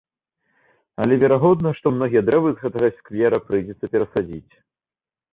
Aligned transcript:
Але 1.03 1.17
верагодна, 1.23 1.73
што 1.79 1.91
многія 1.97 2.23
дрэвы 2.29 2.49
з 2.53 2.57
гэтага 2.63 2.89
сквера 2.99 3.37
давядзецца 3.49 3.91
перасадзіць. 3.97 4.53